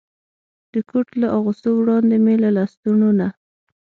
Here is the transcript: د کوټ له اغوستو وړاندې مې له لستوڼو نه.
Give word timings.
د 0.73 0.75
کوټ 0.89 1.07
له 1.21 1.27
اغوستو 1.37 1.69
وړاندې 1.79 2.15
مې 2.23 2.35
له 2.43 2.49
لستوڼو 2.57 3.09
نه. 3.19 3.27